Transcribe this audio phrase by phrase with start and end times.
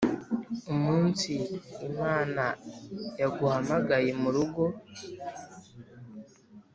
[0.73, 1.31] umunsi
[1.89, 2.45] imana
[3.21, 4.61] yaguhamagaye murugo.